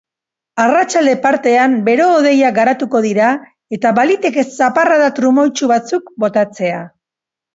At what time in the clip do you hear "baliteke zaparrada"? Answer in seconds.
3.99-5.11